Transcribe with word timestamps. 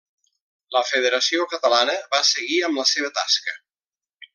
La 0.75 0.81
Federació 0.91 1.45
Catalana 1.53 1.97
va 2.17 2.25
seguir 2.33 2.61
amb 2.71 2.83
la 2.85 2.91
seva 2.97 3.17
tasca. 3.23 3.59